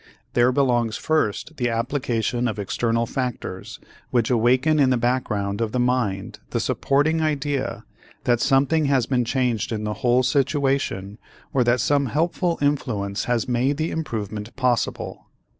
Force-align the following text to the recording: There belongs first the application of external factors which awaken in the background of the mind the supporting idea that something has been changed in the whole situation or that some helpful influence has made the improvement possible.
There 0.33 0.51
belongs 0.51 0.97
first 0.97 1.57
the 1.57 1.69
application 1.69 2.47
of 2.47 2.57
external 2.57 3.05
factors 3.05 3.79
which 4.09 4.31
awaken 4.31 4.79
in 4.79 4.89
the 4.89 4.97
background 4.97 5.61
of 5.61 5.73
the 5.73 5.79
mind 5.79 6.39
the 6.49 6.59
supporting 6.59 7.21
idea 7.21 7.85
that 8.23 8.39
something 8.41 8.85
has 8.85 9.05
been 9.05 9.25
changed 9.25 9.71
in 9.71 9.83
the 9.83 9.93
whole 10.01 10.23
situation 10.23 11.19
or 11.53 11.63
that 11.65 11.81
some 11.81 12.07
helpful 12.07 12.57
influence 12.63 13.25
has 13.25 13.47
made 13.47 13.77
the 13.77 13.91
improvement 13.91 14.55
possible. 14.55 15.27